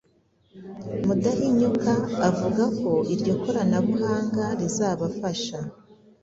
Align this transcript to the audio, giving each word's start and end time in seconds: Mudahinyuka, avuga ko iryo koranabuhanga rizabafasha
Mudahinyuka, 1.05 1.93
avuga 2.29 2.63
ko 2.81 2.91
iryo 3.13 3.33
koranabuhanga 3.41 4.43
rizabafasha 4.59 5.59